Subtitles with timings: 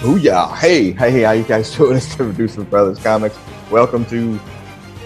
[0.00, 0.56] Booyah!
[0.56, 1.96] Hey, hey, hey, how you guys doing?
[1.98, 3.36] It's the Producer Brothers Comics.
[3.70, 4.40] Welcome to,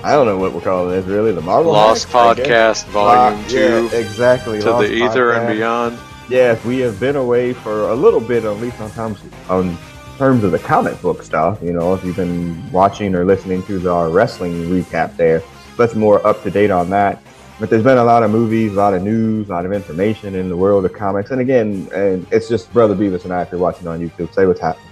[0.05, 3.57] I don't know what we're calling this really, the Marvel Lost Podcast Volume Lost- 2
[3.59, 4.61] Yeah, exactly.
[4.61, 5.39] to Lost the Ether Podcast.
[5.49, 5.99] and Beyond.
[6.29, 9.19] Yes, we have been away for a little bit, at least on terms
[9.51, 9.77] on
[10.17, 11.59] terms of the comic book stuff.
[11.61, 15.43] You know, if you've been watching or listening to our wrestling recap there,
[15.77, 17.21] much more up to date on that.
[17.61, 20.35] But there's been a lot of movies, a lot of news, a lot of information
[20.35, 21.31] in the world of comics.
[21.31, 24.35] And again, and it's just Brother Beavis and I if you're watching on YouTube.
[24.35, 24.91] Say what's happening.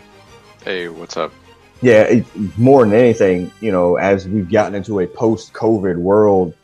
[0.64, 1.32] Hey, what's up?
[1.80, 2.24] Yeah, it,
[2.56, 6.54] more than anything, you know, as we've gotten into a post-COVID world,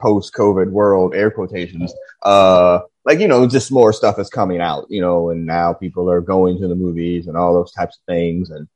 [0.00, 1.94] post-COVID world, air quotations,
[2.24, 6.10] uh, like you know, just more stuff is coming out, you know, and now people
[6.10, 8.66] are going to the movies and all those types of things, and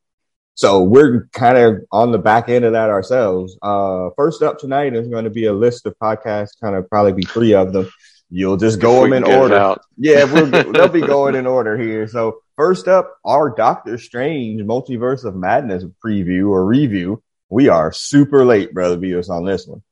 [0.59, 3.57] so we're kind of on the back end of that ourselves.
[3.63, 7.13] Uh, first up tonight is going to be a list of podcasts, kind of probably
[7.13, 7.89] be three of them.
[8.29, 9.81] You'll just go If them in can get it order.
[9.97, 12.09] Yeah, we'll, they'll be going in order here.
[12.09, 17.23] So first up, our Doctor Strange Multiverse of Madness preview or review.
[17.49, 19.85] We are super late, brother Beavis, on this one.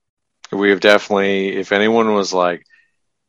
[0.51, 2.65] We have definitely, if anyone was like,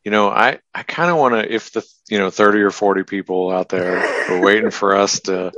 [0.02, 3.04] you know, I, I kind of want to, if the, you know, 30 or 40
[3.04, 5.52] people out there were waiting for us to,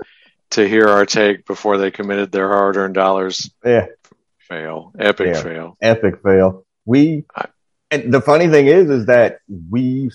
[0.50, 3.86] to hear our take before they committed their hard earned dollars, Yeah,
[4.38, 5.42] fail, epic Yeah.
[5.42, 5.76] fail.
[5.80, 6.64] epic fail.
[6.84, 7.46] We I-
[7.90, 9.38] and the funny thing is, is that
[9.70, 10.10] we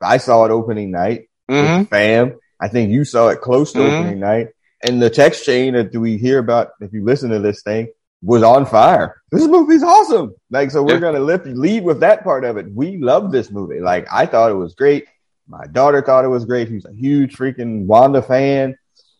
[0.00, 1.28] I saw it opening night.
[1.48, 3.92] hmm with Fam, I think you saw it close to Mhm.
[4.00, 4.48] opening night,
[4.84, 7.88] and the text chain that we hear about if you listen to this thing
[8.22, 9.16] was on fire.
[9.32, 10.34] This movie's awesome.
[10.50, 11.00] Like, so we're Yeah.
[11.00, 12.66] gonna lift, lead with that part of it.
[12.74, 13.80] We love this movie.
[13.80, 15.06] Like, I thought it was great.
[15.48, 16.68] My daughter thought it was great.
[16.68, 18.76] She's a huge freaking Wanda fan.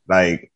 [0.09, 0.51] Like,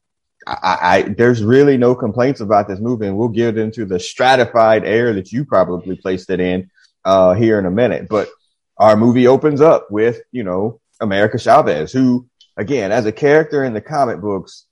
[0.47, 4.85] I, I, there's really no complaints about this movie, and we'll get into the stratified
[4.85, 6.71] air that you probably placed it in
[7.05, 8.09] uh, here in a minute.
[8.09, 8.29] But
[8.77, 13.75] our movie opens up with, you know, America Chavez, who, again, as a character in
[13.75, 14.67] the comic books,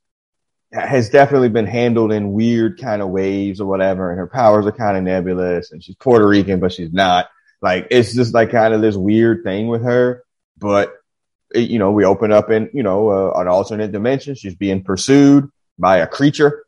[0.72, 4.72] has definitely been handled in weird kind of waves or whatever, and her powers are
[4.72, 7.28] kind of nebulous, and she's Puerto Rican, but she's not.
[7.62, 10.24] Like, it's just like kind of this weird thing with her.
[10.58, 10.94] But,
[11.54, 14.34] you know, we open up in, you know, uh, an alternate dimension.
[14.34, 15.50] She's being pursued
[15.80, 16.64] by a creature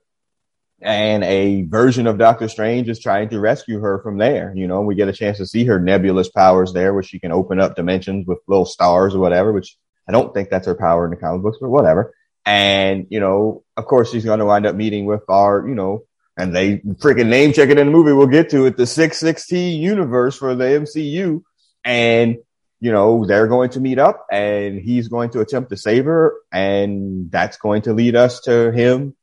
[0.81, 4.53] and a version of Doctor Strange is trying to rescue her from there.
[4.57, 7.31] You know, we get a chance to see her nebulous powers there, where she can
[7.31, 9.77] open up dimensions with little stars or whatever, which
[10.09, 12.13] I don't think that's her power in the comic books, but whatever.
[12.45, 16.05] And, you know, of course she's going to wind up meeting with our, you know,
[16.37, 18.13] and they freaking name check it in the movie.
[18.13, 18.77] We'll get to it.
[18.77, 21.43] The 616 universe for the MCU.
[21.85, 22.39] And,
[22.83, 26.35] you know, they're going to meet up and he's going to attempt to save her.
[26.51, 29.15] And that's going to lead us to him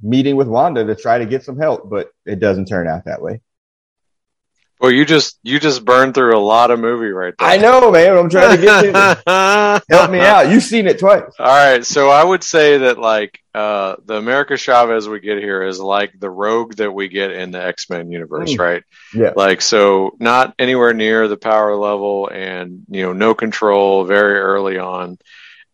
[0.00, 3.20] meeting with Wanda to try to get some help, but it doesn't turn out that
[3.20, 3.40] way.
[4.82, 7.48] Well, you just, you just burned through a lot of movie right there.
[7.48, 8.18] I know, man.
[8.18, 10.50] I'm trying to get to help me out.
[10.50, 11.22] You've seen it twice.
[11.38, 15.62] All right, so I would say that like uh, the America Chavez we get here
[15.62, 18.58] is like the rogue that we get in the X Men universe, Mm.
[18.58, 18.82] right?
[19.14, 19.32] Yeah.
[19.36, 24.78] Like so, not anywhere near the power level, and you know, no control very early
[24.78, 25.16] on.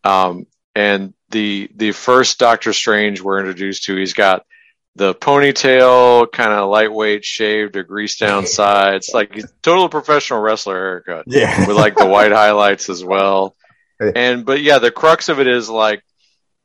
[0.03, 0.45] Um,
[0.75, 4.45] and the the first Doctor Strange we're introduced to, he's got
[4.95, 11.25] the ponytail, kind of lightweight shaved or greased down sides, like total professional wrestler haircut
[11.27, 11.67] Yeah.
[11.67, 13.55] with like the white highlights as well.
[14.15, 16.03] And but yeah, the crux of it is like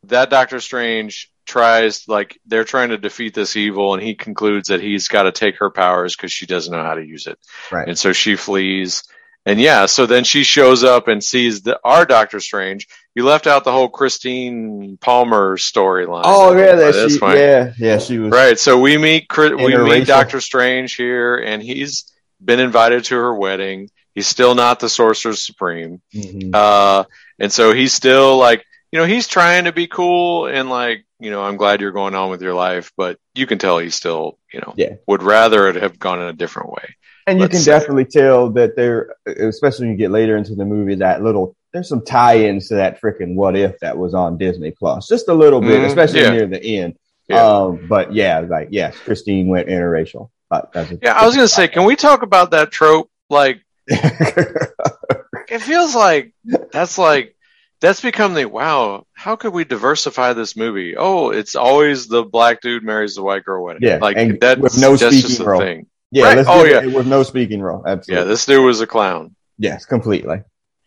[0.05, 4.81] that Doctor Strange tries like they're trying to defeat this evil and he concludes that
[4.81, 7.39] he's got to take her powers because she doesn't know how to use it.
[7.73, 7.89] Right.
[7.89, 9.03] And so she flees.
[9.47, 12.87] And yeah, so then she shows up and sees the our Doctor Strange.
[13.15, 16.23] You left out the whole Christine Palmer storyline.
[16.25, 17.37] Oh yeah, that That's she, fine.
[17.39, 18.59] yeah, yeah, she was Right.
[18.59, 22.11] So we meet we meet Doctor Strange here, and he's
[22.45, 23.91] been invited to her wedding.
[24.15, 26.55] He's still not the Sorcerer Supreme, Mhm.
[26.55, 27.05] uh,
[27.39, 31.31] and so he's still like, you know, he's trying to be cool and like, you
[31.31, 34.39] know, I'm glad you're going on with your life, but you can tell he's still,
[34.53, 34.95] you know, Yeah.
[35.09, 36.95] would rather it have gone in a different way.
[37.27, 37.73] And you let's can say.
[37.73, 41.89] definitely tell that there, especially when you get later into the movie, that little there's
[41.91, 45.61] some tie-ins to that freaking what if that was on Disney Plus, just a little
[45.61, 46.31] bit, Mhm, especially yeah.
[46.31, 46.97] near the end.
[47.29, 47.43] Yeah.
[47.45, 50.31] Um, but yeah, like yes, Christine went interracial.
[50.51, 53.11] That's a- Yeah, I was gonna say, can we talk about that trope?
[53.29, 56.33] Like, it feels like
[56.73, 57.35] that's like
[57.81, 59.07] that's become the wow.
[59.13, 60.97] How could we diversify this movie?
[60.97, 63.83] Oh, it's always the black dude marries the white girl wedding.
[63.83, 65.61] Yeah, like and that's with no that's just speaking the role.
[65.61, 65.87] thing.
[66.11, 66.45] yeah, Right.
[66.47, 67.83] Oh, it with no speaking role.
[67.87, 68.23] Absolutely.
[68.23, 69.35] Yeah, this dude was a clown.
[69.59, 70.43] Yes, completely.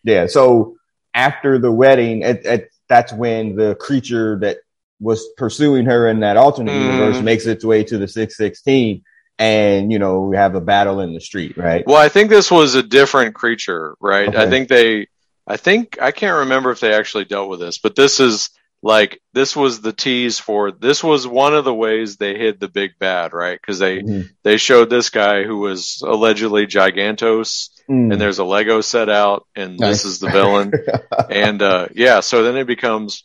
[0.07, 0.27] Yeah.
[0.27, 0.77] So
[1.13, 4.57] after the wedding, it, it, that's when the creature that
[4.99, 6.81] was pursuing her in that alternate Mm.
[6.81, 9.03] universe makes its way to the 616
[9.37, 11.85] and, you know, we have a battle in the street, right?
[11.85, 14.33] Well, I think this was a different creature, right?
[14.35, 15.07] I think they,
[15.45, 18.49] I think I can't remember if they actually dealt with this, but this is
[18.81, 22.67] like this was the tease for this was one of the ways they hid the
[22.67, 23.59] big bad, right?
[23.59, 24.29] Because they Mhm.
[24.43, 28.11] they showed this guy who was allegedly Gargantos, Mm.
[28.11, 30.03] and there's a Lego set out, and Nice.
[30.03, 30.73] this is the villain,
[31.29, 33.23] and uh, yeah, so then it becomes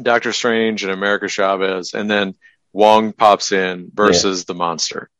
[0.00, 2.34] Doctor Strange and America Chavez, and then
[2.72, 5.10] Wong pops in versus the monster.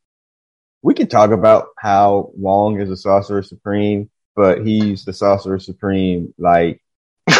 [0.81, 6.33] we can talk about how Wong is a sorcerer supreme, but he's the sorcerer supreme.
[6.39, 6.81] Like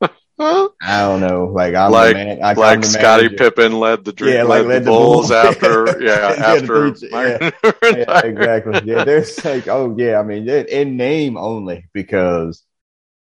[0.88, 3.36] I don't know, like I'm Like- the man, like, like the Scotty manager.
[3.36, 5.32] Pippen led the dream, Yeah, led, like the led the Bulls Bulls.
[5.32, 6.94] after, yeah, Yeah, after.
[7.10, 7.52] my-
[7.82, 8.80] yeah, exactly.
[8.84, 12.62] Yeah, there's like, oh yeah, I mean, in- in name only because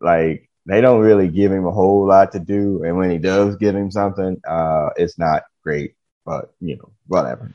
[0.01, 3.57] like they don't really give him a whole lot to do, and when he does
[3.57, 5.95] give him something, uh, it's not great.
[6.25, 7.53] But you know, whatever.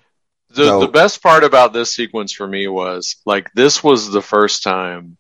[0.50, 4.22] The, So- the best part about this sequence for me was like this was the
[4.22, 5.18] first time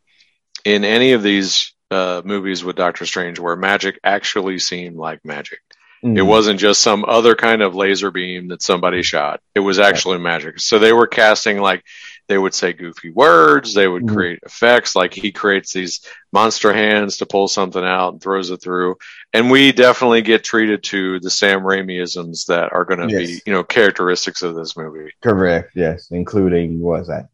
[0.65, 5.60] in any of these uh, movies with Doctor Strange where magic actually seemed like magic.
[6.01, 6.25] It Mhm.
[6.28, 9.40] wasn't just some other kind of laser beam that somebody shot.
[9.56, 10.60] It was actually magic.
[10.60, 11.81] So they were casting like
[12.28, 14.13] they would say goofy words, they would Mhm.
[14.13, 16.01] create effects, like he creates these
[16.34, 18.95] monster hands to pull something out and throws it through.
[19.34, 23.54] And we definitely get treated to the Sam Raimiisms that are going to be, you
[23.54, 25.12] know, characteristics of this movie.
[25.22, 25.72] correct.
[25.74, 27.28] Yes, including what was that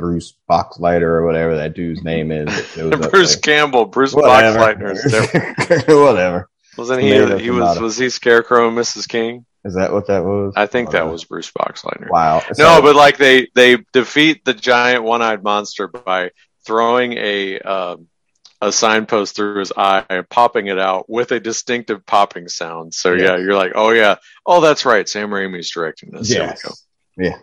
[0.00, 2.48] Bruce Boxleitner or whatever that dude's name is.
[3.10, 3.36] Bruce.
[3.36, 4.58] Campbell, Bruce Whatever.
[4.58, 6.48] Boxleitner whatever.
[6.76, 7.42] Wasn't he?
[7.42, 7.78] He was.
[7.78, 9.08] Was he Scarecrow and Mrs.
[9.08, 9.44] King?
[9.64, 10.54] Is that what that was?
[10.56, 12.08] I think that was Bruce Boxleitner.
[12.10, 12.42] wow.
[12.58, 16.30] No, but like they they defeat the giant one-eyed monster by
[16.64, 18.06] throwing a um,
[18.62, 22.94] a signpost through his eye and popping it out with a distinctive popping sound.
[22.94, 23.36] So yeah, Yeah.
[23.38, 24.16] you're like, oh yeah,
[24.46, 26.30] oh that's right, Sam Raimi's directing this.
[26.30, 26.62] Yes.
[27.18, 27.36] Yeah.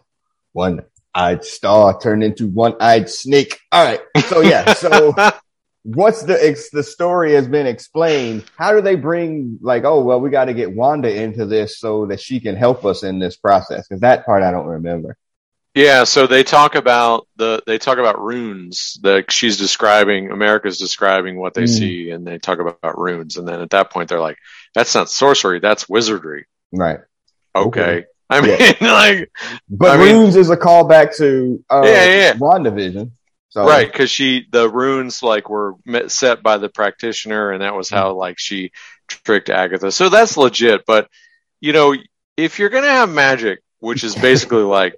[0.53, 0.81] One
[1.17, 3.59] eyed star turned into one eyed snake.
[3.71, 4.01] All right.
[4.27, 4.73] So yeah.
[4.73, 5.13] So
[5.83, 10.19] once the ex- the story has been explained, how do they bring like, oh well,
[10.21, 13.35] we got to get Wanda into this so that she can help us in this
[13.35, 13.87] process?
[13.87, 15.17] Because that part I don't remember.
[15.73, 18.97] Yeah, so they talk about the they talk about runes.
[19.03, 21.77] That she's describing America's describing what they Mm.
[21.77, 23.37] see, and they talk about runes.
[23.37, 24.37] And then at that point, they're like,
[24.73, 26.99] "That's not sorcery, that's wizardry." Right.
[27.55, 28.05] Okay, Okay.
[28.29, 29.31] I mean, like
[29.69, 32.33] But I mean- runes is a callback to uh, Yeah, yeah, yeah.
[32.33, 33.11] WandaVision.
[33.49, 37.73] So right because she the runes like were met, set by the practitioner, and that
[37.73, 38.19] was how Mm-hmm.
[38.19, 38.71] like she
[39.07, 39.91] tricked Agatha.
[39.91, 40.85] So that's legit.
[40.85, 41.09] But
[41.61, 41.95] you know,
[42.35, 44.95] if you're gonna have magic, which is basically like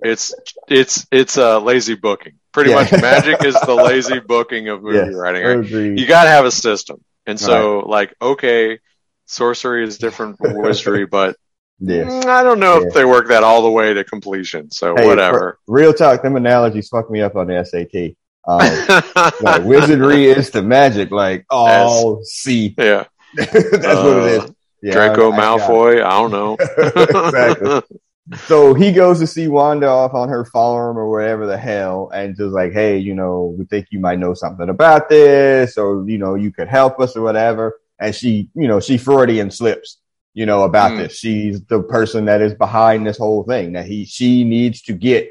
[0.00, 0.32] it's
[0.68, 2.34] it's it's uh, lazy booking.
[2.52, 2.76] Pretty Yeah.
[2.76, 5.42] much, magic is the lazy booking of movie Yes, writing.
[5.44, 5.66] right?
[5.98, 8.78] You got to have a system, and so like okay,
[9.26, 11.36] sorcery is different from wizardry, but
[11.82, 12.88] Mm, I don't know Yeah.
[12.88, 14.70] if they work that all the way to completion.
[14.70, 15.58] So Hey, whatever.
[15.68, 18.16] real talk, them analogies fucked me up on the SAT.
[18.46, 22.74] Um, like wizardry is the magic, like all see.
[22.78, 23.04] yeah.
[23.36, 24.38] That's what it is.
[24.40, 24.48] Uh,
[24.82, 26.02] Yeah, Draco I- I Malfoy.
[26.04, 26.56] I don't know.
[26.56, 27.98] Exactly.
[28.46, 32.36] So he goes to see Wanda off on her farm or wherever the hell, and
[32.36, 36.18] just like, hey, you know, we think you might know something about this, or you
[36.18, 37.80] know, you could help us or whatever.
[37.98, 39.98] And she, you know, she Freudian slips,
[40.38, 40.98] you know, about Mm.
[40.98, 41.16] this.
[41.18, 43.72] She's the person that is behind this whole thing.
[43.72, 45.28] That he, she needs to get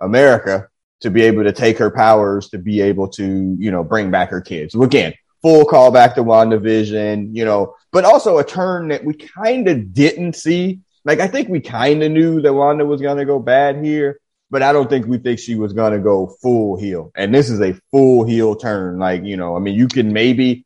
[0.00, 0.68] America
[1.02, 4.30] to be able to take her powers to be able to, you know, bring back
[4.30, 4.72] her kids.
[4.72, 5.12] So again,
[5.42, 10.34] full callback to WandaVision, you know, but also a turn that we kind of didn't
[10.36, 10.80] see.
[11.04, 14.20] Like, I think we kind of knew that Wanda was going to go bad here,
[14.50, 17.12] but I don't think we think she was going to go full heel.
[17.14, 18.98] And this is a full heel turn.
[18.98, 20.64] Like, you know, I mean, you can maybe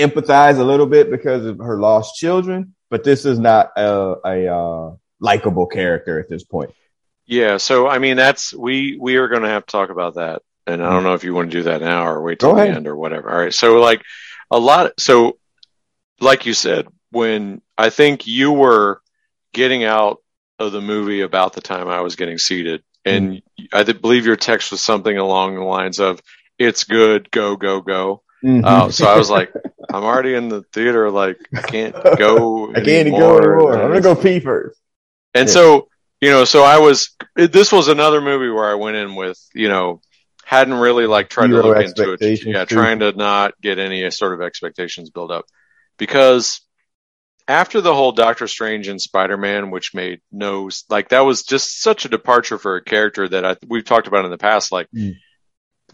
[0.00, 4.54] empathize a little bit because of her lost children, but this is not a, a,
[4.54, 6.70] uh, likable character at this point.
[7.26, 7.58] yeah.
[7.58, 10.82] So I mean, that's we we are going to have to talk about that, and
[10.82, 12.86] I don't know if you want to do that now or wait till the end
[12.86, 13.30] or whatever.
[13.30, 13.54] All right.
[13.54, 14.02] So like
[14.50, 14.98] a lot.
[14.98, 15.38] So
[16.20, 19.00] like you said, when I think you were
[19.52, 20.22] getting out
[20.58, 23.42] of the movie about the time I was getting seated, and
[23.72, 26.20] I believe your text was something along the lines of
[26.58, 29.52] "It's good, go go go." Uh, so I was like,
[29.92, 31.10] I'm already in the theater.
[31.10, 32.70] Like, I can't go.
[32.70, 33.72] I can't even go anymore.
[33.72, 33.82] anymore.
[33.82, 34.78] I'm gonna go pee first.
[35.34, 35.52] And Yeah.
[35.54, 35.88] so,
[36.20, 39.38] you know, so I was, it, this was another movie where I went in with,
[39.54, 40.00] you know,
[40.44, 42.44] hadn't really like tried to look into it.
[42.44, 42.74] Yeah, too.
[42.74, 45.44] trying to not get any sort of expectations built up.
[45.98, 46.60] Because
[47.46, 51.80] after the whole Doctor Strange and Spider Man, which made no, like, that was just
[51.82, 54.88] such a departure for a character that I, we've talked about in the past, like,
[54.94, 55.16] Mm.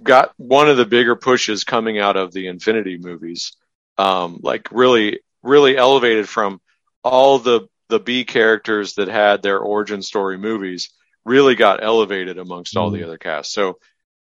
[0.02, 3.52] Got one of the bigger pushes coming out of the Infinity movies.
[3.98, 6.60] Um, like, really, really elevated from
[7.02, 10.90] all the the B characters that had their origin story movies
[11.24, 13.04] really got elevated amongst all the Mhm.
[13.04, 13.54] other casts.
[13.54, 13.78] So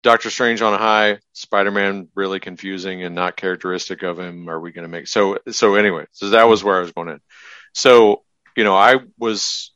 [0.03, 4.50] Doctor Strange on a high, Spider Man really confusing and not characteristic of him.
[4.50, 5.39] Are we going to make so?
[5.51, 7.22] So anyway, so that was where I was going in.
[7.74, 8.24] So
[8.57, 9.72] you know, I was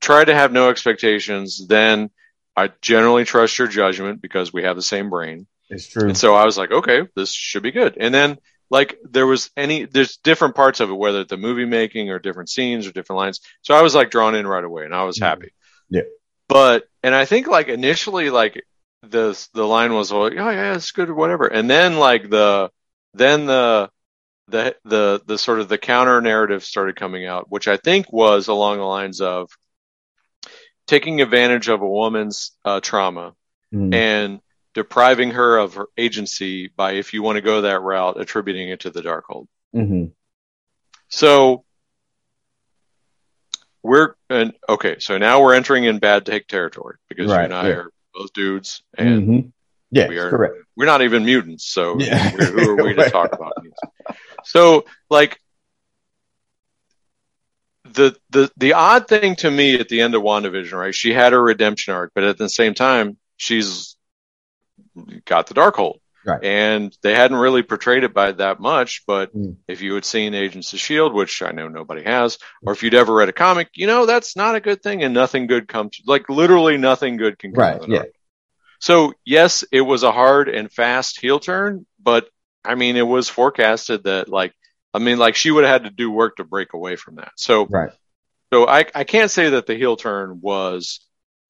[0.00, 1.66] tried to have no expectations.
[1.66, 2.10] Then
[2.56, 5.46] I generally trust your judgment because we have the same brain.
[5.68, 6.08] It's true.
[6.08, 7.96] And so I was like, okay, this should be good.
[7.98, 8.38] And then
[8.70, 12.48] like there was any there's different parts of it, whether the movie making or different
[12.48, 13.40] scenes or different lines.
[13.62, 15.24] So I was like drawn in right away and I was mm-hmm.
[15.24, 15.52] happy.
[15.88, 16.02] Yeah.
[16.48, 18.62] But and I think like initially like
[19.02, 21.46] the the line was like, oh yeah, it's good or whatever.
[21.46, 22.70] And then like the
[23.14, 23.90] then the
[24.48, 28.48] the the the sort of the counter narrative started coming out, which I think was
[28.48, 29.50] along the lines of
[30.86, 33.34] taking advantage of a woman's uh, trauma
[33.74, 33.92] Mm.
[33.92, 34.40] and
[34.74, 38.80] depriving her of her agency by, if you want to go that route, attributing it
[38.80, 39.48] to the Darkhold.
[39.74, 40.12] Mhm.
[41.08, 41.64] So
[43.82, 47.68] we're and okay, so now we're entering in bad take territory because you and I
[47.68, 47.74] yeah.
[47.74, 49.52] are both dudes and Mhm.
[49.90, 50.54] Yes, we are correct.
[50.76, 52.30] we're not even mutants, so Yeah.
[52.30, 53.52] who are we to talk about?
[54.44, 55.40] So like
[57.92, 60.94] the the the odd thing to me at the end of WandaVision, right?
[60.94, 63.96] She had her redemption arc, but at the same time, she's
[65.24, 65.98] got the Darkhold.
[66.24, 66.42] Right.
[66.42, 69.58] And they hadn't really portrayed it by that much, but Mm.
[69.68, 72.94] if you had seen Agents of Shield, which I know nobody has, or if you'd
[72.94, 76.00] ever read a comic, you know that's not a good thing, and nothing good comes.
[76.04, 77.62] Like literally, nothing good can come.
[77.62, 78.02] Right, yeah.
[78.80, 82.28] So yes, it was a hard and fast heel turn, but
[82.64, 84.52] I mean, it was forecasted that like,
[84.96, 87.32] I mean, like she would have had to do work to break away from that.
[87.36, 87.90] So, Right.
[88.50, 91.00] so I, I can't say that the heel turn was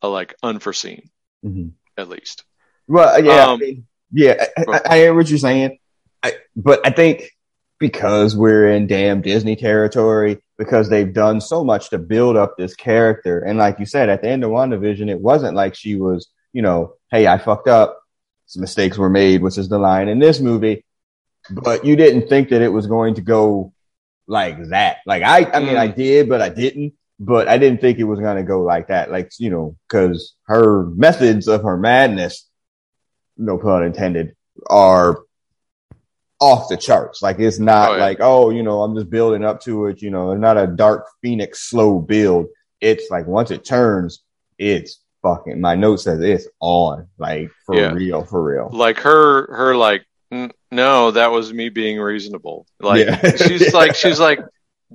[0.02, 1.10] uh, like unforeseen,
[1.44, 1.70] Mhm.
[1.96, 2.42] at least.
[2.88, 5.78] Well, yeah, I Um, mean, yeah, I, I, I hear what you're saying,
[6.24, 7.30] I, but I think
[7.78, 12.74] because we're in damn Disney territory, because they've done so much to build up this
[12.74, 16.28] character, and like you said, at the end of WandaVision, it wasn't like she was,
[16.52, 18.00] you know, hey, I fucked up,
[18.46, 20.84] some mistakes were made, which is the line in this movie,
[21.50, 23.72] but you didn't think that it was going to go
[24.26, 24.98] like that.
[25.06, 25.78] Like I, I mean, Mm.
[25.78, 26.94] I did, but I didn't.
[27.18, 29.10] But I didn't think it was going to go like that.
[29.10, 32.46] Like, you know, cause her methods of her madness,
[33.38, 34.34] no pun intended,
[34.68, 35.20] are
[36.40, 37.22] off the charts.
[37.22, 38.00] Like it's not Oh, yeah.
[38.02, 40.02] like, oh, you know, I'm just building up to it.
[40.02, 42.46] You know, it's not a dark phoenix slow build.
[42.82, 44.22] It's like once it turns,
[44.58, 47.08] it's fucking, my note says it's on.
[47.16, 47.92] Like for Yeah.
[47.92, 48.68] real, for real.
[48.70, 52.66] Like her, her like, "N- no, that was me being reasonable.
[52.80, 53.36] Like Yeah.
[53.36, 54.40] she's like, she's like,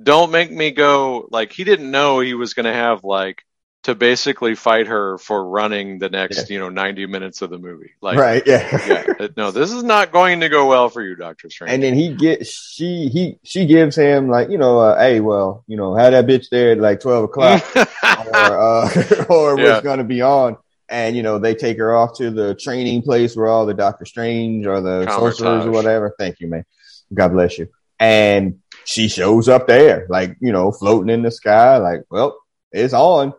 [0.02, 1.28] don't make me go.
[1.30, 3.42] Like he didn't know he was going to have like
[3.82, 7.90] to basically fight her for running the next, you know, 90 minutes of the movie.
[8.00, 8.42] Like, right.
[8.46, 8.86] Yeah.
[9.20, 11.72] yeah, no, this is not going to go well for you, Doctor Strange.
[11.74, 15.64] And then he get she he she gives him like you know uh, hey well
[15.66, 19.64] you know have that bitch there at like twelve o'clock or uh, or Yeah.
[19.72, 20.56] what's going to be on
[20.92, 24.04] and you know they take her off to the training place where all the Doctor
[24.04, 26.14] Strange or the sorcerers or whatever.
[26.18, 26.64] Thank you, man.
[27.12, 27.68] God bless you.
[27.98, 32.38] And she shows up there like you know floating in the sky like well
[32.72, 33.32] it's on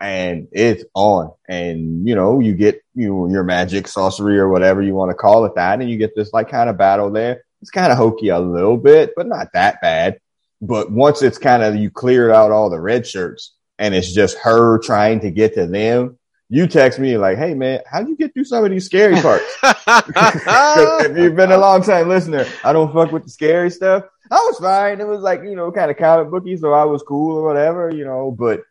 [0.00, 4.94] and it's on and you know you get you your magic sorcery or whatever you
[4.94, 7.70] want to call it that and you get this like kind of battle there it's
[7.70, 10.18] kind of hokey a little bit but not that bad
[10.60, 14.38] but once it's kind of you cleared out all the red shirts and it's just
[14.38, 18.34] her trying to get to them you text me like hey man how'd you get
[18.34, 22.92] through some of these scary parts?" if you've been a long time listener, I don't
[22.92, 24.04] fuck with the scary stuff.
[24.30, 25.00] I was fine.
[25.00, 27.90] It was like, you know, kind of comic booky, so I was cool or whatever,
[27.90, 28.62] you know, but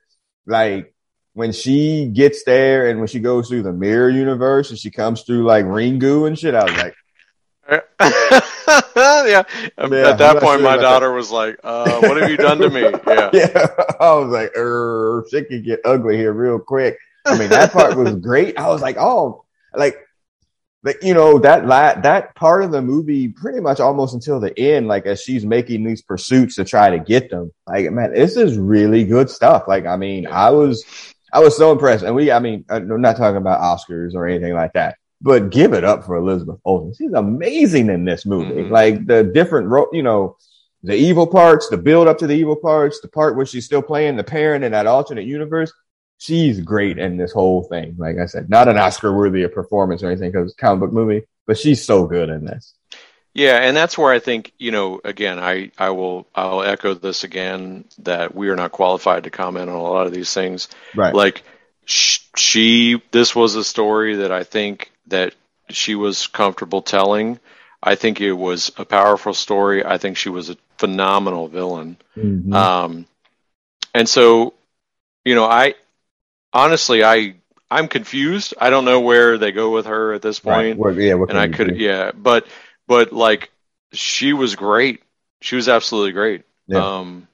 [0.46, 0.94] like
[1.34, 5.22] when she gets there and when she goes through the mirror universe and she comes
[5.22, 6.96] through like Ringu and shit, I was like,
[7.70, 7.80] yeah.
[9.26, 9.44] Yeah,
[9.78, 12.82] At that point, sure my daughter was like, uh, "What have you done to me?"
[13.08, 13.30] Yeah.
[13.34, 13.68] yeah,
[14.00, 16.98] I was like, er, shit could get ugly here real quick.
[17.26, 18.58] I mean, that part was great.
[18.58, 19.98] I was like, oh, like,
[20.84, 24.58] like you know that la- that part of the movie, pretty much almost until the
[24.60, 27.52] end, like as she's making these pursuits to try to get them.
[27.66, 29.64] Like, man, this is really good stuff.
[29.68, 30.84] Like, I mean, I was,
[31.32, 34.28] I was so impressed, and we, I mean, uh, I'm not talking about Oscars or
[34.28, 34.98] anything like that.
[35.22, 36.94] But give it up for Elizabeth Olsen.
[36.98, 38.64] She's amazing in this movie.
[38.64, 38.70] Mhm.
[38.70, 40.36] Like the different, ro- you know,
[40.84, 43.82] the evil parts, the build up to the evil parts, the part where she's still
[43.82, 45.72] playing the parent in that alternate universe.
[46.18, 47.96] She's great in this whole thing.
[47.98, 50.82] Like I said, not an Oscar worthy of performance or anything because it's a comic
[50.82, 52.74] book movie, but she's so good in this.
[53.34, 55.02] Yeah, and that's where I think you know.
[55.04, 59.70] Again, I I will I'll echo this again that we are not qualified to comment
[59.70, 60.70] on a lot of these things.
[60.96, 61.14] Right.
[61.16, 61.44] Like
[61.86, 65.34] sh- she, this was a story that I think that
[65.70, 67.40] she was comfortable telling.
[67.82, 69.84] I think it was a powerful story.
[69.84, 71.98] I think she was a phenomenal villain.
[72.16, 72.54] Mhm.
[72.54, 73.06] Um,
[73.94, 74.54] and so,
[75.26, 75.76] you know, I
[76.54, 77.36] honestly, I
[77.72, 78.54] I'm confused.
[78.60, 80.56] I don't know where they go with her at this point.
[80.56, 80.78] Right.
[80.78, 81.76] What- yeah, and I could, do?
[81.76, 82.46] yeah, but
[82.88, 83.50] but like
[83.94, 85.02] she was great.
[85.42, 86.44] She was absolutely great.
[86.68, 87.00] Yeah.
[87.00, 87.28] Um,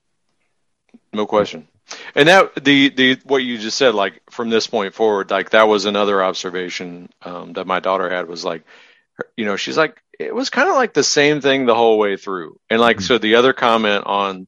[1.14, 1.68] no question.
[2.16, 5.68] And that the the what you just said, like from this point forward, like that
[5.68, 8.64] was another observation um, that my daughter had was like,
[9.36, 12.16] you know, she's like, it was kind of like the same thing the whole way
[12.16, 12.60] through.
[12.70, 13.02] And like, Mhm.
[13.04, 14.48] so the other comment on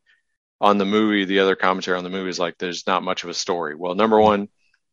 [0.60, 3.30] on the movie, the other commentary on the movie is like, there's not much of
[3.32, 3.74] a story.
[3.76, 4.48] Well, number one,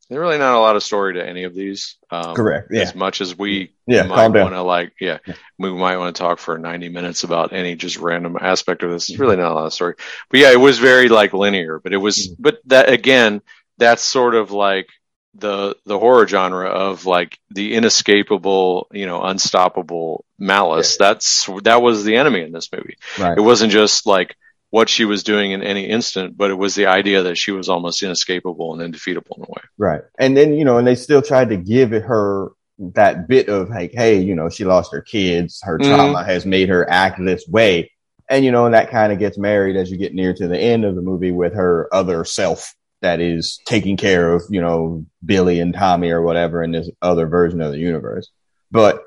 [0.08, 1.96] there's really not a lot of story to any of these.
[2.10, 2.68] Um, Correct.
[2.72, 2.82] Yeah.
[2.82, 4.04] As much as we Yeah.
[4.04, 4.44] might Calm down.
[4.44, 5.34] want to like, yeah, Yeah.
[5.58, 9.10] we might want to talk for 90 minutes about any just random aspect of this.
[9.10, 9.94] It's really not a lot of story,
[10.30, 12.36] but yeah, it was very like linear, but it was, Mhm.
[12.38, 13.42] but that again,
[13.76, 14.88] that's sort of like
[15.34, 20.96] the, the horror genre of like the inescapable, you know, unstoppable malice.
[20.96, 22.96] That's, that was the enemy in this movie.
[23.18, 23.36] Right.
[23.36, 24.36] It wasn't just like
[24.70, 27.68] what she was doing in any instant, but it was the idea that she was
[27.68, 29.62] almost inescapable and undefeatable in a way.
[29.78, 30.02] Right.
[30.18, 33.70] And then, you know, and they still tried to give it her that bit of
[33.70, 35.60] like, hey, you know, she lost her kids.
[35.64, 35.88] Her Mhm.
[35.88, 37.90] trauma has made her act this way.
[38.28, 40.58] And, you know, and that kind of gets married as you get near to the
[40.58, 45.06] end of the movie with her other self that is taking care of, you know,
[45.24, 48.28] Billy and Tommy or whatever in this other version of the universe.
[48.70, 49.02] But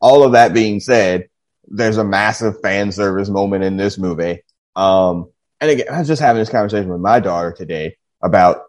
[0.00, 1.28] all of that being said,
[1.68, 4.42] there's a massive fan service moment in this movie.
[4.76, 8.64] Um, and again, I was just having this conversation with my daughter today about,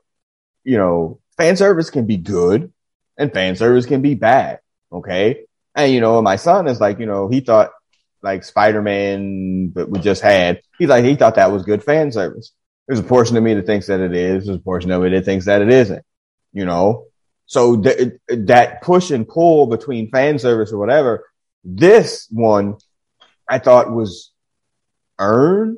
[0.64, 2.72] you know, fan service can be good
[3.18, 4.60] and fan service can be bad.
[4.92, 5.46] Okay.
[5.76, 7.72] And, you know, my son is like, you know, he thought
[8.22, 12.54] like Spider-Man that we just had, he's like, he thought that was good fan service.
[12.88, 14.46] There's a portion of me that thinks that it is.
[14.46, 16.04] There's a portion of me that thinks that it isn't,
[16.54, 17.06] you know?
[17.48, 21.26] So th- that push and pull between fan service or whatever,
[21.64, 22.78] this one
[23.50, 24.32] I thought was
[25.20, 25.78] earned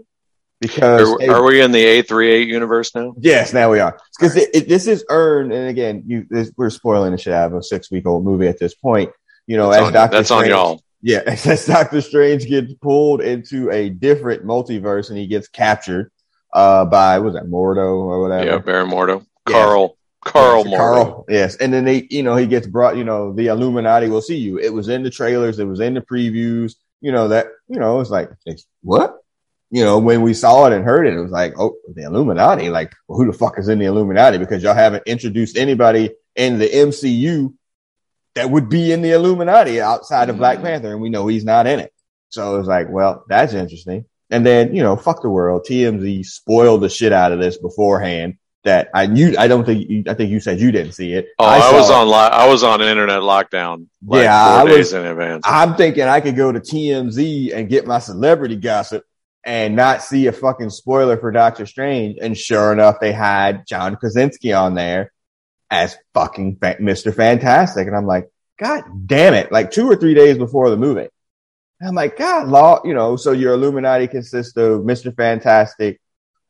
[0.60, 3.13] because Are, they- are we in the A38 universe now?
[3.20, 4.00] Yes, now we are.
[4.17, 7.58] Because it, this is earned, and again, you this, we're spoiling the shit out of
[7.58, 9.12] a six week old movie at this point.
[9.46, 10.84] You know, That's, as on, Doctor that's on Strange, y'all.
[11.02, 16.12] Yeah, as Doctor Strange gets pulled into a different multiverse and he gets captured
[16.54, 18.46] uh by was that Mordo or whatever.
[18.46, 19.26] Yeah, Baron Mordo.
[19.48, 19.54] Yeah.
[19.54, 19.98] Karl.
[20.26, 21.26] Karl Yes, Karl.
[21.30, 22.98] Yes, and then they, you know, he gets brought.
[22.98, 24.58] You know, the Illuminati will see you.
[24.60, 25.60] It was in the trailers.
[25.60, 26.76] It was in the previews.
[27.00, 27.48] You know that.
[27.70, 29.17] You know, it's like it's, what.
[29.69, 32.69] You know, when we saw it and heard it, it was like, oh, the Illuminati.
[32.69, 34.38] Like, well, who the fuck is in the Illuminati?
[34.38, 37.53] Because y'all haven't introduced anybody in the MCU
[38.36, 40.63] that would be in the Illuminati outside of Black Mm.
[40.63, 41.91] Panther, and we know he's not in it.
[42.30, 44.06] So it was like, well, that's interesting.
[44.30, 45.65] And then, you know, fuck the world.
[45.67, 50.03] TMZ spoiled the shit out of this beforehand that I knew, I don't think you,
[50.08, 51.27] I think you said you didn't see it.
[51.39, 53.88] Oh, I, saw was on li- I was on internet lockdown.
[54.06, 55.43] Like Yeah, I days was- in advance.
[55.45, 59.06] I'm thinking I could go to TMZ and get my celebrity gossip
[59.48, 62.18] and not see a fucking spoiler for Doctor Strange.
[62.22, 65.14] And sure enough, they had John Krasinski on there
[65.72, 67.16] as fucking fa- Mr.
[67.16, 67.88] Fantastic.
[67.88, 68.30] And I'm like,
[68.60, 69.50] God damn it.
[69.50, 71.08] Like two or three days before the movie.
[71.80, 75.16] And I'm like, God, law, you know, so your Illuminati consists of Mr.
[75.16, 76.02] Fantastic,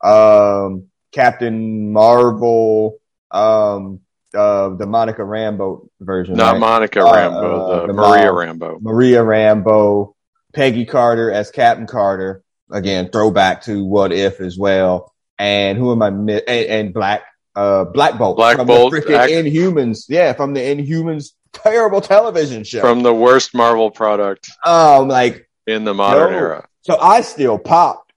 [0.03, 2.97] um, Captain Marvel,
[3.29, 3.99] um,
[4.33, 6.33] uh, the Monica Rambeau version.
[6.35, 6.59] Not right?
[6.59, 8.35] Monica Uh, Rambeau, uh, the, the Maria mom.
[8.59, 8.81] Rambeau.
[8.81, 10.13] Maria Rambeau,
[10.53, 12.41] Peggy Carter as Captain Carter.
[12.71, 15.13] Again, throwback to What If as well.
[15.39, 16.09] And who am I?
[16.09, 17.21] Mi- and, and Black,
[17.55, 18.37] uh, Black Bolt.
[18.37, 20.05] Black from Bolt, the freaking act- Inhumans.
[20.09, 22.81] Yeah, from the Inhumans terrible television show.
[22.81, 26.37] From the worst Marvel product um, like in the modern No.
[26.37, 26.67] era.
[26.81, 28.11] so I still popped,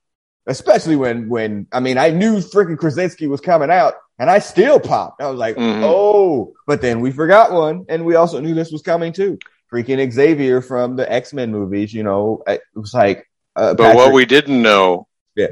[0.46, 4.80] especially when when I mean I knew freaking Krasinski was coming out, and I still
[4.80, 5.20] popped.
[5.22, 5.82] I was like, Mhm.
[5.84, 9.38] oh, but then we forgot one, and we also knew this was coming too.
[9.72, 13.26] Freaking Xavier from the X Men movies, you know, it was like.
[13.61, 15.49] Uh, But what we didn't know Yeah.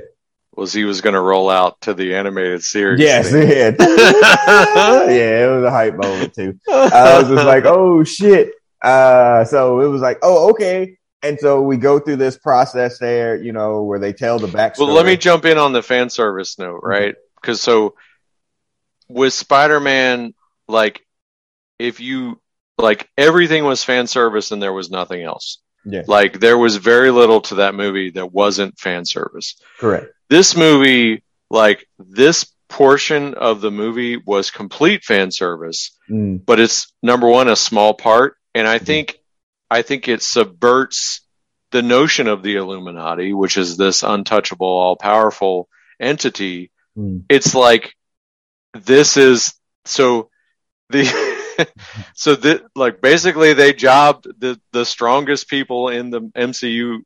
[0.56, 3.00] was he was going to roll out to the animated series.
[3.00, 3.48] Yes, thing.
[3.50, 6.58] it yeah, it was a hype moment too.
[6.68, 8.52] I was just like, oh shit.
[8.80, 10.96] Uh, so it was like, oh, okay.
[11.22, 14.86] And so we go through this process there, you know, where they tell the backstory.
[14.86, 17.14] Well, let me jump in on the fan service note, right?
[17.40, 17.94] Because so
[19.08, 20.32] with Spider-Man,
[20.66, 21.04] like
[21.78, 22.40] if you
[22.78, 25.58] like everything was fan service and there was nothing else.
[25.90, 26.02] Yeah.
[26.06, 29.56] Like there was very little to that movie that wasn't fan service.
[29.78, 30.06] Correct.
[30.28, 36.92] This movie, like this portion of the movie was complete fan service, Mm, but it's
[37.02, 38.36] number one, a small part.
[38.54, 39.18] And I think,
[39.70, 41.20] I think it subverts
[41.70, 45.68] the notion of the Illuminati, which is this untouchable, all powerful
[46.00, 46.70] entity.
[46.96, 47.24] mm.
[47.28, 47.94] It's like,
[48.74, 50.30] this is, so
[50.90, 51.02] the,
[52.14, 56.98] so that, like, basically they jobbed the, the strongest people in the MCU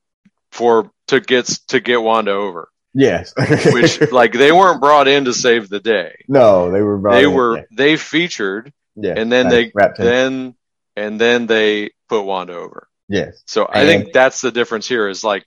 [0.51, 3.33] for, to get, to get Wanda over, Yes.
[3.73, 6.99] which, like, they weren't brought in to save the day no, they were.
[6.99, 7.62] brought they in, were yeah.
[7.73, 10.55] they featured Yeah, and then they then
[10.95, 12.88] and then they put Wanda over.
[13.09, 15.47] yes, So I And- think that's the difference here is like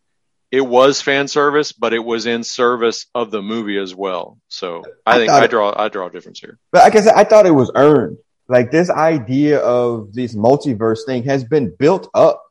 [0.51, 4.39] it was fan service, but it was in service of the movie as well.
[4.47, 6.57] So I I think I it- draw I draw a difference here.
[6.71, 8.17] but like I said, I thought it was earned.
[8.47, 12.43] Like this idea of this multiverse thing has been built up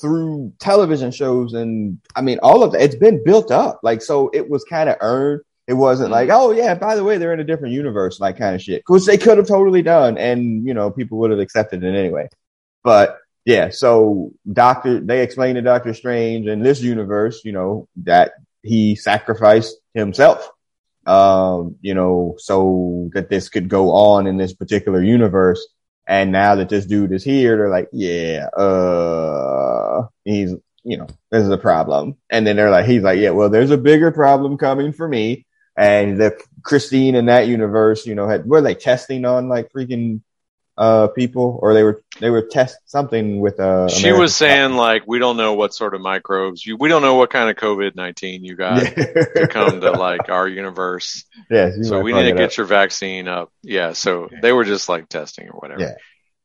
[0.00, 2.82] through television shows, and I mean, all of that.
[2.82, 3.80] It's been built up.
[3.82, 5.42] Like so, it was kind of earned.
[5.66, 6.38] It wasn't like, mm-hmm.
[6.38, 9.04] oh yeah, by the way, they're in a different universe, like kind of shit, which
[9.04, 12.28] they could have totally done, and you know, people would have accepted it anyway.
[12.82, 18.32] But yeah, so Doctor, they explained to Doctor Strange in this universe, you know, that
[18.62, 20.50] he sacrificed himself,
[21.06, 25.66] um, you know, so that this could go on in this particular universe.
[26.06, 31.42] And now that this dude is here, they're like, yeah, uh, he's, you know, this
[31.42, 32.16] is a problem.
[32.30, 35.46] And then they're like, he's like, yeah, well, there's a bigger problem coming for me.
[35.76, 40.20] And the Christine in that universe, you know, had, were they testing on like freaking,
[40.78, 44.72] uh, people or they were, they were test something with, uh, she American was saying
[44.74, 47.56] like we don't know what sort of microbes you we don't know what kind of
[47.56, 51.24] COVID nineteen you got to come to like our universe.
[51.50, 52.56] Yeah, So we need to get up.
[52.56, 53.52] your vaccine up.
[53.62, 53.92] Yeah.
[53.92, 55.80] So they were just like testing or whatever.
[55.80, 55.94] Yeah.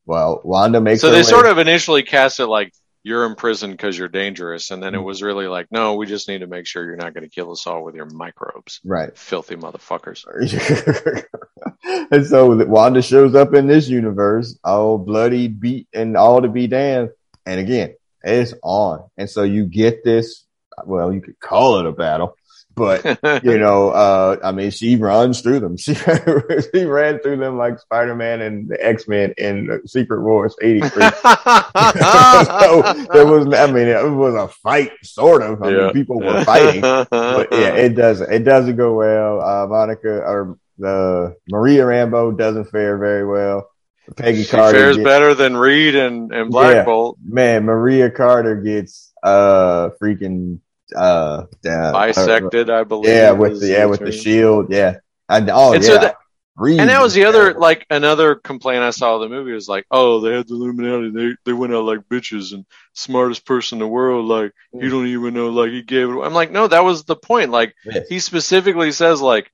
[0.05, 2.71] Well, Wanda makes So they way- sort of initially cast it like
[3.03, 5.05] you're in prison because you're dangerous, and then it Mhm.
[5.05, 7.51] was really like, no, we just need to make sure you're not going to kill
[7.51, 9.17] us all with your microbes, right.
[9.17, 11.25] filthy motherfuckers.
[12.11, 16.67] and so Wanda shows up in this universe, all bloody, beat, and all to be
[16.67, 17.09] damned.
[17.45, 19.09] And again, it's on.
[19.17, 20.45] And so you get this.
[20.85, 22.35] Well, you could call it a battle,
[22.75, 23.03] but
[23.43, 25.75] you know, uh, I mean, she runs through them.
[25.81, 30.21] She she ran through them like Spider Man and the X Men in the Secret
[30.21, 31.03] Wars '83.
[31.03, 35.61] so there was, I mean, it was a fight, sort of.
[35.63, 35.77] I Yeah.
[35.85, 38.31] mean, people were fighting but yeah, it doesn't.
[38.31, 39.41] It doesn't go well.
[39.41, 43.69] Uh, Monica or the Maria Rambeau doesn't fare very well.
[44.17, 46.83] Peggy she Carter, fares gets- better than Reed and, and Black Yeah.
[46.83, 47.17] Bolt.
[47.23, 50.59] man, Maria Carter gets uh freaking
[50.95, 53.09] uh, uh Bisected, I believe.
[53.13, 54.97] yeah, with the yeah with the shield, yeah.
[55.29, 56.15] And oh And yeah, so that-
[56.57, 59.69] Reed And that was the other, like, another complaint I saw of the movie was
[59.69, 61.09] like, oh, they had the Illuminati.
[61.09, 64.25] They, they went out like bitches and smartest person in the world.
[64.25, 66.19] Like, you don't even know, like, he gave it.
[66.21, 67.51] I'm like, no, that was the point.
[67.51, 68.09] Like, Yes.
[68.09, 69.49] he specifically says, like,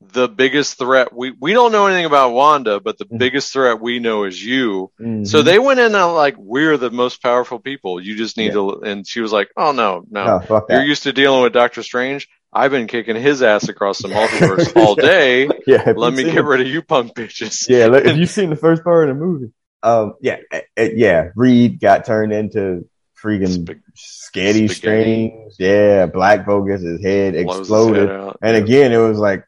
[0.00, 3.18] the biggest threat, we, we don't know anything about Wanda, but the Mhm.
[3.18, 4.90] biggest threat we know is you.
[5.00, 5.26] Mhm.
[5.26, 8.00] So they went in on, like, we're the most powerful people.
[8.00, 8.52] You just need Yeah.
[8.52, 10.40] to, and she was like, oh, no, no.
[10.48, 12.28] no, You're used to dealing with Doctor Strange.
[12.52, 15.48] I've been kicking his ass across the multiverse all day.
[15.66, 17.68] yeah, Let me get rid of you punk bitches.
[17.68, 20.88] Yeah, look, if you've seen the first part of the movie, um, yeah, uh, uh,
[20.94, 22.86] yeah, Reed got turned into
[23.22, 23.64] freaking
[23.96, 24.68] sketty spaghetti.
[24.68, 25.56] strings.
[25.58, 28.08] Yeah, Black Bogus, his head blows his exploded.
[28.08, 28.32] head.
[28.42, 29.44] And again, it was like,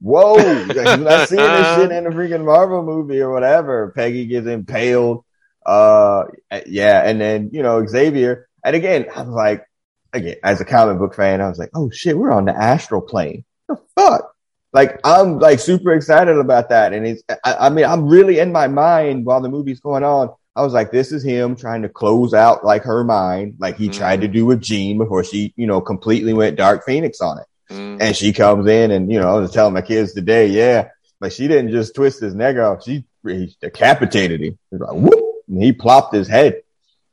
[0.00, 3.92] whoa, I'm not seeing this shit in a freaking Marvel movie or whatever.
[3.94, 5.24] Peggy gets impaled.
[5.64, 6.24] Uh,
[6.66, 7.02] yeah.
[7.04, 8.48] And then, you know, Xavier.
[8.64, 9.64] And again, I was like,
[10.12, 13.00] again, as a comic book fan, I was like, oh shit, we're on the astral
[13.00, 13.44] plane.
[13.68, 14.34] The fuck?
[14.72, 16.92] Like, I'm like super excited about that.
[16.92, 20.30] And it's, I, I mean, I'm really in my mind while the movie's going on.
[20.56, 23.88] I was like, this is him trying to close out like her mind, like he
[23.88, 27.46] tried to do with Jean before she, you know, completely went Dark Phoenix on it.
[27.70, 28.00] Mm.
[28.00, 30.88] And she comes in and, you know, I was telling my kids today, yeah,
[31.20, 32.84] like she didn't just twist his neck off.
[32.84, 34.58] She he decapitated him.
[34.72, 36.62] Like, whoop, and he plopped his head.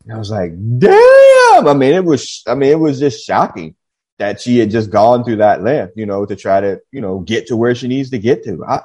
[0.03, 1.67] And I was like, damn.
[1.67, 3.75] I mean, it was, I mean, it was just shocking
[4.17, 7.19] that she had just gone through that length, you know, to try to, you know,
[7.19, 8.65] get to where she needs to get to.
[8.65, 8.81] I,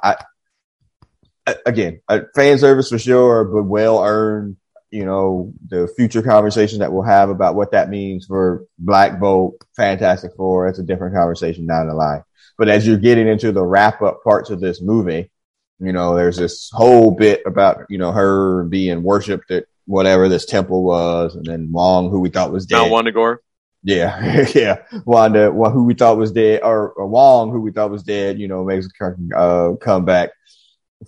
[1.47, 2.01] I again,
[2.35, 4.57] fan service for sure, but well earned.
[4.93, 9.57] You know, the future conversations that we'll have about what that means for Black Bolt,
[9.75, 12.23] Fantastic Four, it's a different conversation down the line.
[12.59, 15.31] But as you're getting into the wrap up parts of this movie,
[15.81, 20.47] you know, there's this whole bit about, you know, her being worshipped at whatever this
[20.47, 22.77] temple was, and then Wong, who we thought was dead.
[22.77, 23.43] Not Wanda Gore.
[23.83, 24.83] Yeah, yeah.
[25.05, 28.49] Wanda, who we thought was dead, or, or Wong, who we thought was dead, you
[28.49, 30.31] know, makes a uh, comeback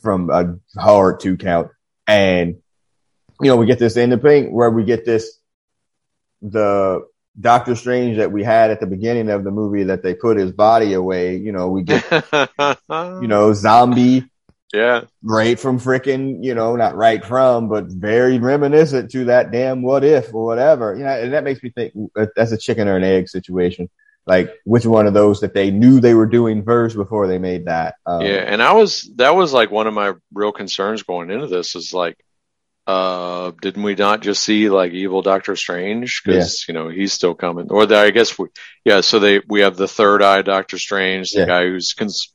[0.03, 1.68] from a hard two count.
[2.07, 2.57] And,
[3.40, 5.38] you know, we get this ending thing where we get this,
[6.42, 7.07] the
[7.38, 10.53] Doctor Strange that we had at the beginning of the movie that they put his
[10.53, 11.37] body away.
[11.37, 12.05] You know, we get,
[12.90, 14.29] you know, zombie
[14.73, 15.03] yeah.
[15.23, 20.05] right from frickin', you know, not right from, but very reminiscent to that damn what
[20.05, 20.94] if or whatever.
[20.94, 23.88] You know, and that makes me think uh, that's a chicken or an egg situation.
[24.27, 27.66] Like which one of those that they knew they were doing first before they made
[27.66, 27.97] that.
[28.07, 28.44] Um, Yeah.
[28.47, 31.92] And I was, that was like one of my real concerns going into this is
[31.92, 32.16] like,
[32.87, 36.23] uh, didn't we not just see like evil Doctor Strange?
[36.25, 37.68] Cause, you know, he's still coming.
[37.70, 38.49] Or the, I guess we,
[38.85, 39.01] yeah.
[39.01, 41.47] So they, we have the third eye Doctor Strange, the Yeah.
[41.47, 42.33] guy who's cons-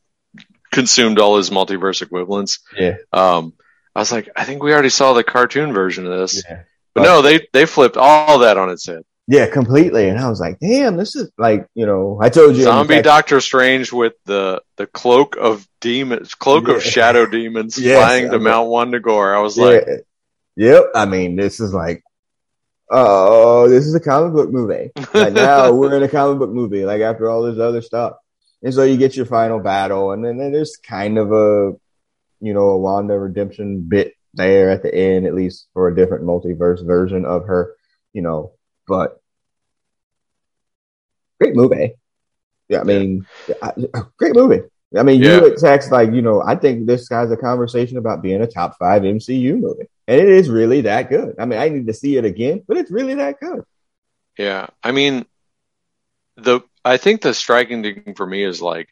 [0.72, 2.60] consumed all his multiverse equivalents.
[2.78, 2.98] Yeah.
[3.14, 3.54] Um,
[3.96, 6.44] I was like, I think we already saw the cartoon version of this.
[6.48, 6.64] Yeah.
[6.96, 9.04] But no, they they flipped all that on its head.
[9.28, 10.10] Yeah, completely.
[10.10, 12.64] And I was like, damn, this is like, you know, I told you.
[12.64, 16.76] Zombie fact, Doctor Strange with the the cloak of demons, cloak Yeah.
[16.76, 19.36] of shadow demons Yes, flying to I'm- Mount Wundagore.
[19.36, 19.66] I was yeah.
[19.66, 19.86] like,
[20.60, 20.92] Yep.
[20.94, 22.04] I mean, this is like,
[22.92, 24.92] oh, this is a comic book movie.
[25.14, 28.18] Like now we're in a comic book movie, like after all this other stuff.
[28.62, 31.72] And so you get your final battle and then, then there's kind of a,
[32.42, 36.26] you know, a Wanda redemption bit there at the end, at least for a different
[36.26, 37.74] multiverse version of her,
[38.12, 38.52] you know,
[38.86, 39.22] but
[41.40, 41.94] great movie.
[42.68, 42.82] Yeah.
[42.82, 43.26] I mean,
[43.62, 43.72] I,
[44.18, 44.64] great movie.
[44.98, 45.42] I mean, Yeah.
[45.42, 48.78] you text like, you know, I think this guy's a conversation about being a top
[48.80, 49.86] five MCU movie.
[50.08, 51.36] And it is really that good.
[51.38, 53.64] I mean, I need to see it again, but it's really that good.
[54.38, 54.68] yeah.
[54.84, 55.26] I mean,
[56.38, 58.88] the I think the striking thing for me is like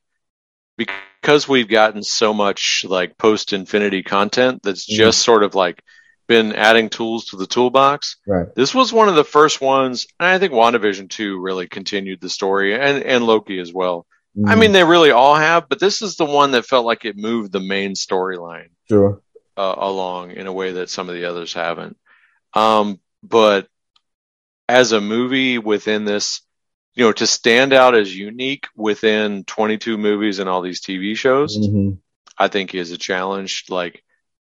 [0.78, 4.98] because we've gotten so much like post Infinity content that's Mhm.
[4.98, 5.82] just sort of like
[6.28, 8.18] been adding tools to the toolbox.
[8.28, 8.54] Right.
[8.56, 12.30] This was one of the first ones, and I think WandaVision 2 really continued the
[12.30, 14.06] story and, and Loki as well.
[14.46, 17.06] I Mm, mean, they really all have, but this is the one that felt like
[17.06, 19.22] it moved the main storyline sure.
[19.58, 21.98] uh, along in a way that some of the others haven't.
[22.54, 23.68] Um, but
[24.70, 26.42] as a movie within this,
[26.94, 31.58] you know, to stand out as unique within 22 movies and all these TV shows,
[31.58, 31.98] Mhm.
[32.38, 33.66] I think is a challenge.
[33.70, 34.04] Like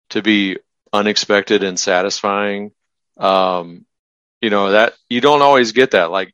[0.10, 0.58] to be
[0.94, 2.72] unexpected and satisfying.
[3.18, 3.86] Um,
[4.42, 6.12] you know that you don't always get that.
[6.12, 6.34] Like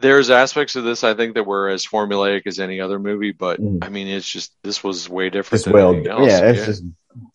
[0.00, 3.60] there's aspects of this I think that were as formulaic as any other movie, but
[3.60, 3.84] Mhm.
[3.84, 6.84] I mean it's just this was way different It's well, yeah, it's just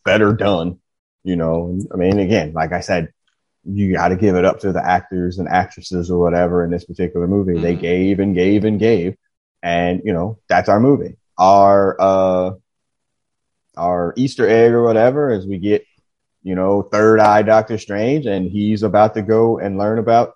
[0.05, 0.79] better done.
[1.23, 3.13] You know, I mean, again, like I said,
[3.65, 6.83] you got to give it up to the actors and actresses or whatever in this
[6.83, 7.57] particular movie.
[7.59, 7.79] They Mhm.
[7.81, 9.15] gave and gave and gave,
[9.61, 11.15] and you know that's our movie.
[11.37, 12.51] Our uh,
[13.77, 15.85] our Easter egg or whatever as we get,
[16.43, 20.35] you know, Third Eye Doctor Strange, and he's about to go and learn about,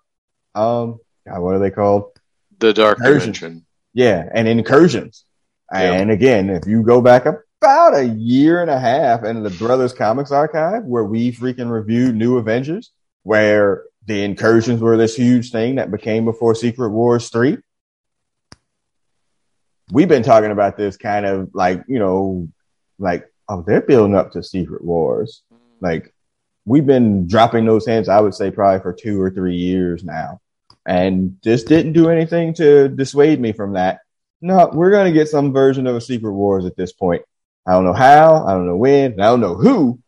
[0.56, 2.17] um, God, what are they called?
[2.60, 3.34] The dark Incursion.
[3.34, 3.66] dimension.
[3.94, 5.26] Yeah, and incursions.
[5.72, 5.94] Yeah.
[5.94, 9.94] And again, if you go back about a year and a half into the Brothers
[9.94, 12.92] Comics archive, where we freaking reviewed New Avengers,
[13.24, 17.58] where the incursions were this huge thing that became before Secret Wars 3.
[19.92, 22.50] We've been talking about this kind of like, you know,
[23.00, 25.44] like, oh, they're building up to Secret Wars.
[25.54, 25.58] Mm.
[25.82, 26.14] Like,
[26.66, 30.40] we've been dropping those hints, I would say, probably for two or three years now.
[30.88, 34.00] And this didn't do anything to dissuade me from that.
[34.42, 37.24] No, we're going to get some version of a Secret Wars at this point.
[37.66, 40.00] I don't know how, I don't know when, I don't know who,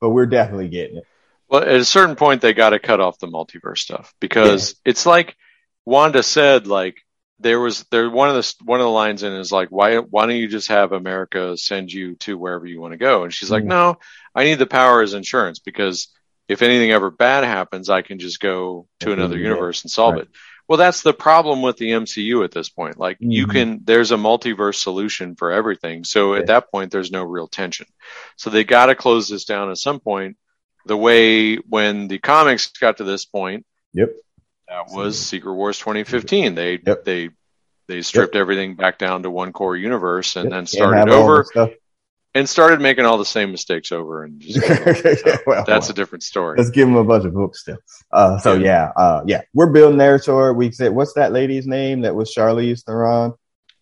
[0.00, 1.04] but we're definitely getting it.
[1.48, 5.06] Well, at a certain point, they got to cut off the multiverse stuff because it's
[5.06, 5.36] like
[5.84, 6.66] Wanda said.
[6.66, 6.96] Like
[7.38, 10.26] there was there one of the one of the lines in is like, why why
[10.26, 13.22] don't you just have America send you to wherever you want to go?
[13.22, 13.68] And she's like, Mm.
[13.68, 13.98] no,
[14.34, 16.08] I need the power as insurance because
[16.48, 20.22] if anything ever bad happens, I can just go to another universe and solve Right.
[20.22, 20.28] it.
[20.68, 22.98] Well, that's the problem with the MCU at this point.
[22.98, 23.52] Like you Mhm.
[23.52, 26.02] can, there's a multiverse solution for everything.
[26.04, 26.40] So Yeah.
[26.40, 27.86] at that point, there's no real tension.
[28.36, 30.36] So they got to close this down at some point.
[30.84, 34.10] The way when the comics got to this point, Yep.
[34.68, 36.54] that was Secret Wars 2015.
[36.54, 37.04] They Yep.
[37.04, 37.30] they
[37.88, 40.50] they stripped everything back down to one core universe and Yep.
[40.52, 41.46] then started over.
[42.36, 44.60] And started making all the same mistakes over and just
[45.46, 46.58] well, that's well, a different story.
[46.58, 47.78] let's give them a bunch of books still.
[48.12, 48.90] Uh, so Yeah.
[48.96, 50.56] yeah, uh, yeah, we're building toward.
[50.56, 53.32] We said, what's that lady's name that was Charlize Theron?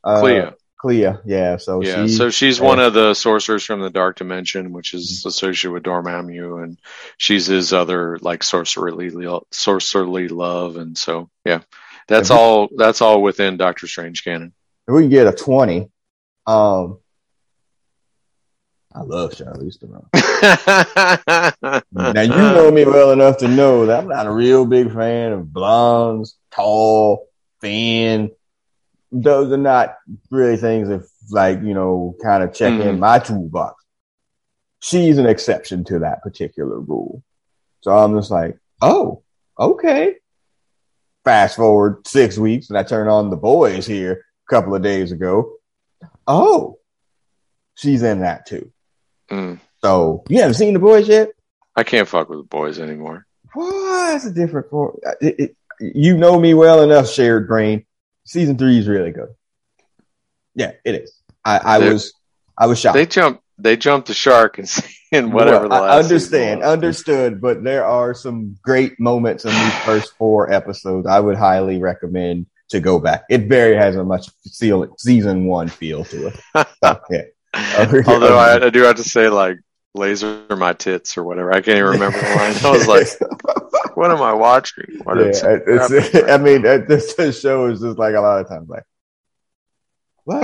[0.04, 0.50] Uh, Clea.
[0.78, 1.14] Clea.
[1.24, 1.56] Yeah.
[1.56, 5.24] So yeah, she, so she's one of the sorcerers from the Dark Dimension, which is
[5.26, 6.78] associated with Dormammu, and
[7.16, 9.10] she's his other like sorcererly
[9.50, 11.62] sorcererly love, and so yeah,
[12.06, 12.68] that's all.
[12.76, 14.52] That's all within Doctor Strange canon.
[14.86, 15.90] if we can get a 20,
[16.46, 16.98] um,
[18.96, 20.06] I love Charlize Theron.
[21.92, 25.32] now you know me well enough to know that I'm not a real big fan
[25.32, 27.26] of blondes, tall,
[27.60, 28.30] thin.
[29.10, 29.96] Those are not
[30.30, 32.98] really things that like, you know, kind of check in Mhm.
[33.00, 33.82] my toolbox.
[34.80, 37.22] She's an exception to that particular rule.
[37.80, 39.22] So I'm just like, oh,
[39.58, 40.16] okay.
[41.24, 45.10] Fast forward six weeks and I turn on the boys here a couple of days
[45.10, 45.54] ago.
[46.26, 46.78] Oh,
[47.74, 48.70] she's in that too.
[49.30, 49.60] Mm.
[49.82, 51.30] So you haven't seen the boys yet?
[51.76, 53.26] I can't fuck with the boys anymore.
[53.52, 54.16] What?
[54.16, 54.98] It's a different form.
[55.20, 57.84] It, it, you know me well enough, shared brain.
[58.24, 59.34] Season three is really good.
[60.54, 61.14] Yeah, it is.
[61.44, 62.12] I, I was,
[62.56, 62.94] I was shocked.
[62.94, 63.42] They jumped.
[63.58, 64.68] They jumped the shark and
[65.12, 65.68] and whatever.
[65.68, 71.06] Well, I understand, understood, but there are some great moments in these first four episodes.
[71.06, 73.24] I would highly recommend to go back.
[73.28, 76.40] It very has a much season one feel to it.
[76.82, 77.22] So, yeah.
[78.06, 79.58] Although I, I do have to say, like
[79.94, 81.52] laser my tits or whatever.
[81.52, 82.54] I can't even remember the line.
[82.64, 84.98] I was like, what am I watching?
[85.04, 88.48] What yeah, is- it's, I mean, this, this show is just like a lot of
[88.48, 88.84] times like,
[90.24, 90.42] what?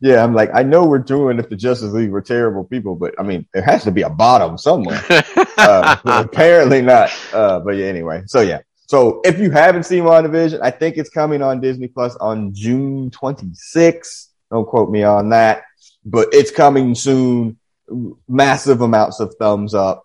[0.00, 3.14] yeah, I'm like, I know we're doing if the Justice League were terrible people, but
[3.20, 5.00] I mean, there has to be a bottom somewhere.
[5.56, 7.10] Uh, apparently not.
[7.32, 8.22] Uh, but yeah, anyway.
[8.26, 8.60] So yeah.
[8.88, 13.10] So if you haven't seen WandaVision, I think it's coming on Disney Plus on June
[13.10, 14.28] 26th.
[14.52, 15.64] Don't quote me on that,
[16.04, 17.58] but it's coming soon.
[18.28, 20.04] Massive amounts of thumbs up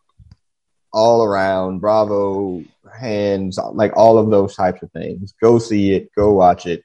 [0.94, 1.80] all around.
[1.80, 2.64] Bravo,
[2.98, 5.34] hands, like all of those types of things.
[5.42, 6.10] Go see it.
[6.16, 6.84] Go watch it.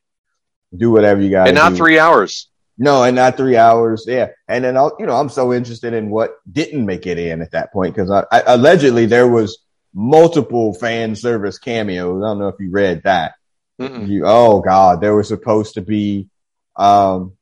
[0.77, 1.49] Do whatever you got.
[1.49, 1.77] and not do.
[1.77, 2.49] three hours.
[2.79, 4.05] No, and not three hours.
[4.09, 7.43] Yeah, and then I'll, you know I'm so interested in what didn't make it in
[7.43, 9.59] at that point because I, I, allegedly there was
[9.95, 12.23] multiple fan service cameos.
[12.25, 13.35] I don't know if you read that.
[13.79, 16.29] You, oh God, there was supposed to be,
[16.77, 17.37] um,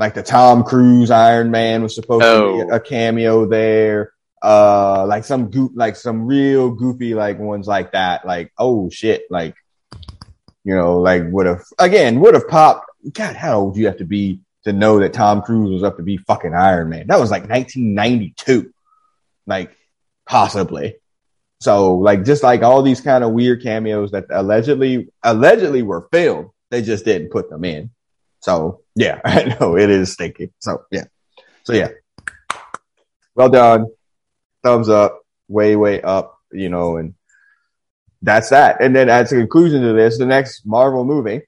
[0.00, 2.58] like the Tom Cruise Iron Man was supposed Oh.
[2.58, 4.12] to be a cameo there.
[4.42, 8.26] Uh, like some goop, like some real goofy like ones like that.
[8.26, 9.54] Like oh shit, like
[10.64, 12.86] you know, like would have again would have popped.
[13.12, 15.98] God, how old do you have to be to know that Tom Cruise was up
[15.98, 17.06] to be fucking Iron Man?
[17.06, 18.72] That was like 1992,
[19.46, 19.70] like
[20.26, 20.96] possibly.
[21.60, 26.48] So like just like all these kind of weird cameos that allegedly allegedly were filmed,
[26.70, 27.90] they just didn't put them in.
[28.40, 30.52] So yeah, I know it is stinky.
[30.60, 31.04] So yeah,
[31.64, 31.88] so yeah,
[33.34, 33.86] well done,
[34.62, 37.14] thumbs up, way way up, you know, and
[38.22, 38.82] that's that.
[38.82, 41.42] And then as a conclusion to this, the next Marvel movie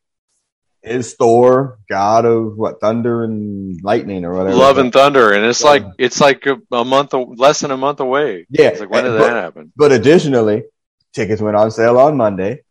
[0.82, 4.56] is Thor, God of what Thunder and Lightning or whatever.
[4.56, 5.70] Love and Thunder, and it's Yeah.
[5.70, 8.46] like it's like a, a month, less than a month away.
[8.48, 8.68] Yeah.
[8.68, 9.72] It's like when did But- that happen?
[9.76, 10.64] But additionally,
[11.12, 12.64] tickets went on sale on Monday.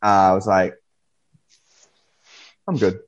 [0.00, 0.74] I was like,
[2.66, 2.98] I'm good.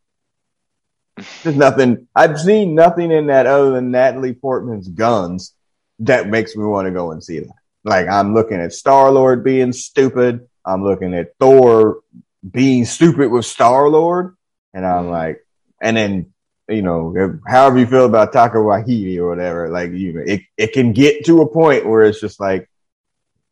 [1.42, 2.08] There's nothing.
[2.14, 5.54] I've seen nothing in that other than Natalie Portman's guns
[6.00, 7.54] that makes me want to go and see that.
[7.84, 10.48] Like I'm looking at Star Lord being stupid.
[10.64, 12.00] I'm looking at Thor
[12.48, 14.36] being stupid with Star Lord,
[14.72, 15.12] and I'm mm-hmm.
[15.12, 15.46] like,
[15.80, 16.32] and then
[16.68, 20.42] you know, if, however you feel about Taika Waititi or whatever, like you know, it
[20.56, 22.68] it can get to a point where it's just like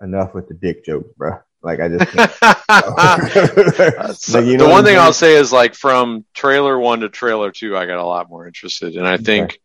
[0.00, 1.38] enough with the dick jokes, bro.
[1.62, 2.32] Like I just can't.
[4.16, 4.98] So you know the one thing?
[4.98, 8.46] I'll say is like from trailer one to trailer two, I got a lot more
[8.46, 9.60] interested, and I think,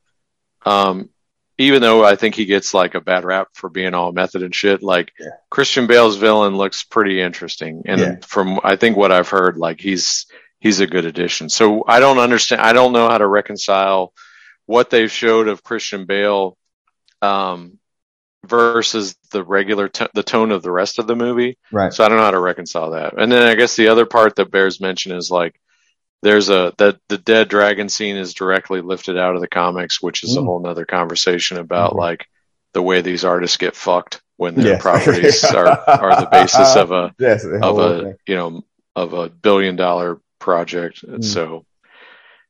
[0.65, 1.09] um,
[1.57, 4.53] even though I think he gets like a bad rap for being all method and
[4.53, 5.29] shit, like Yeah.
[5.49, 8.15] Christian Bale's villain looks pretty interesting, and Yeah.
[8.27, 10.27] from I think what I've heard, like he's
[10.59, 11.49] he's a good addition.
[11.49, 12.61] So I don't understand.
[12.61, 14.13] I don't know how to reconcile
[14.65, 16.57] what they've showed of Christian Bale,
[17.21, 17.79] um,
[18.45, 21.57] versus the regular t- the tone of the rest of the movie.
[21.71, 21.93] right.
[21.93, 23.13] So I don't know how to reconcile that.
[23.19, 25.59] And then I guess the other part that bears mention is like
[26.23, 30.23] there's a that the dead dragon scene is directly lifted out of the comics, which
[30.23, 30.45] is a Mm.
[30.45, 31.97] whole nother conversation about Mhm.
[31.97, 32.27] like
[32.73, 34.81] the way these artists get fucked when their Yes.
[34.81, 38.15] properties are, are the basis of a Yes, of a thing.
[38.27, 38.63] you know
[38.95, 41.03] of a billion dollar project.
[41.05, 41.23] Mm.
[41.23, 41.65] So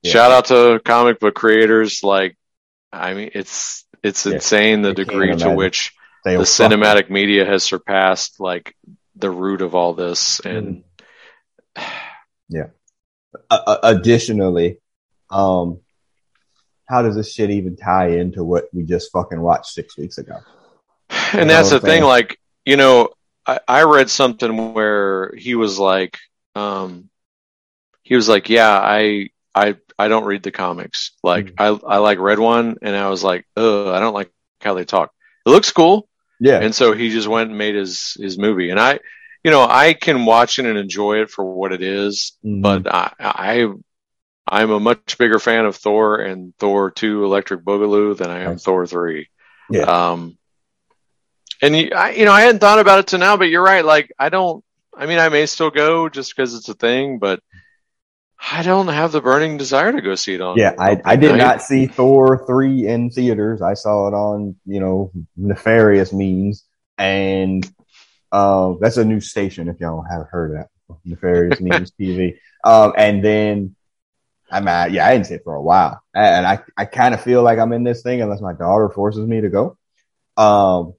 [0.04, 0.12] Yeah.
[0.12, 2.36] shout out to comic book creators like
[2.94, 4.34] I mean it's it's Yeah.
[4.34, 8.76] insane the degree to which They the cinematic media has surpassed like
[9.16, 10.84] the root of all this and
[12.50, 12.68] yeah.
[13.50, 14.80] uh, additionally,
[15.30, 15.80] um,
[16.88, 20.40] how does this shit even tie into what we just fucking watched six weeks ago?
[21.34, 23.10] and that's the thing like you know
[23.46, 26.18] I, I read something where he was like
[26.56, 27.10] um
[28.04, 32.20] he was like yeah i i i don't read the comics like i i like
[32.20, 35.12] read one and i was like oh i don't like how they talk
[35.46, 36.08] it looks cool
[36.40, 39.00] Yeah, and so he just went and made his his movie and i
[39.44, 42.62] you know i can watch it and enjoy it for what it is Mhm.
[42.62, 43.74] but I, I
[44.50, 48.52] I'm a much bigger fan of Thor and Thor 2 Electric Boogaloo than I am
[48.52, 48.62] Right.
[48.62, 49.28] Thor 3.
[49.70, 49.82] Yeah.
[49.84, 50.38] Um,
[51.62, 53.84] and you, I, you know, I hadn't thought about it to now, but you're right.
[53.84, 54.64] Like, I don't,
[54.96, 57.42] I mean, I may still go just because it's a thing, but
[58.40, 60.58] I don't have the burning desire to go see it on.
[60.58, 61.38] yeah, I, I did night.
[61.38, 63.62] not see Thor three in theaters.
[63.62, 66.64] I saw it on you know nefarious means,
[66.98, 67.70] and
[68.32, 72.38] um, that's a new station if y'all haven't heard of that nefarious means TV.
[72.64, 73.76] Um, and then
[74.52, 77.22] I'm at, yeah, I didn't see it for a while, and I I kind of
[77.22, 79.78] feel like I'm in this thing unless my daughter forces me to go.
[80.38, 80.94] Um,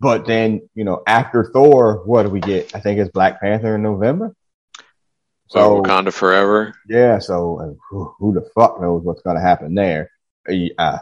[0.00, 2.74] but then you know after Thor, what do we get?
[2.74, 4.34] I think it's Black Panther in November.
[5.52, 6.74] So Wakanda Forever.
[6.88, 10.10] yeah, so uh, who, who the fuck knows what's going to happen there?
[10.78, 10.98] Uh,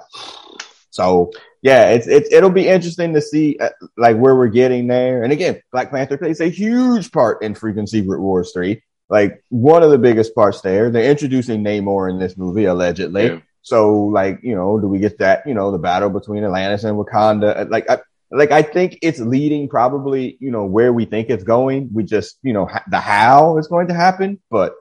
[0.91, 1.31] so
[1.63, 5.23] yeah, it's it's it'll be interesting to see uh, like where we're getting there.
[5.23, 8.83] And again, Black Panther plays a huge part in freaking Secret Wars three.
[9.09, 10.91] Like one of the biggest parts there.
[10.91, 13.27] They're introducing Namor in this movie allegedly.
[13.27, 13.41] Yeah.
[13.63, 16.97] So like, you know, do we get that, you know, the battle between Atlantis and
[16.97, 17.69] Wakanda?
[17.71, 17.99] Like, I,
[18.31, 21.91] like I think it's leading probably, you know, where we think it's going.
[21.93, 24.75] We just, you know, ha- the how is going to happen, but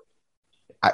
[0.84, 0.92] I,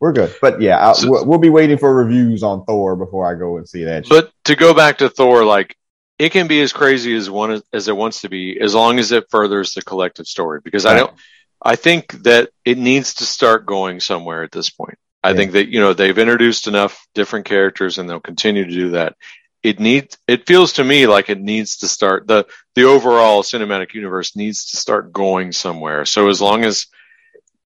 [0.00, 0.34] we're good.
[0.40, 3.66] But yeah, so, we'll, we'll, be waiting for reviews on Thor before I go and
[3.66, 4.06] see that.
[4.08, 5.76] But to go back to Thor, like
[6.18, 9.12] it can be as crazy as one as it wants to be, as long as
[9.12, 10.60] it furthers the collective story.
[10.62, 10.96] Because right.
[10.96, 11.14] I don't,
[11.62, 14.98] I think that it needs to start going somewhere at this point.
[15.22, 15.36] I yeah.
[15.36, 19.16] think that you know they've introduced enough different characters, and they'll continue to do that.
[19.64, 20.18] It needs.
[20.28, 24.72] It feels to me like it needs to start the the overall cinematic universe needs
[24.72, 26.04] to start going somewhere.
[26.04, 26.86] So as long as,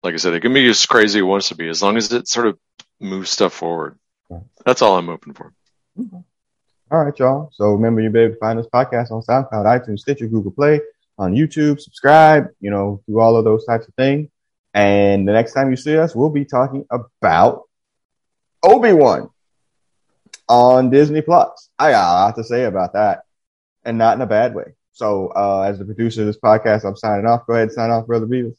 [0.03, 1.97] like I said, it can be as crazy as it wants to be, as long
[1.97, 2.59] as it sort of
[3.01, 3.99] moves stuff forward.
[4.67, 5.55] That's all I'm hoping for.
[5.99, 6.23] Okay.
[6.91, 7.51] All right, y'all.
[7.55, 10.83] So remember, you'll be able to find this podcast on SoundCloud, iTunes, Stitcher, Google Play,
[11.17, 11.81] on YouTube.
[11.81, 12.49] Subscribe.
[12.61, 14.29] You know, do all of those types of things.
[14.75, 17.63] And the next time you see us, we'll be talking about
[18.63, 19.31] Obi Wan
[20.49, 21.69] on Disney Plus.
[21.79, 23.23] I got a lot to say about that,
[23.85, 24.75] and not in a bad way.
[24.93, 27.47] So, uh, as the producer of this podcast, I'm signing off.
[27.47, 28.57] Go ahead and sign off, Brother Beavis.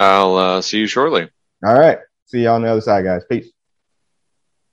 [0.00, 1.28] I'll uh, see you shortly.
[1.64, 1.98] All right.
[2.26, 3.24] See you on the other side, guys.
[3.28, 3.50] Peace.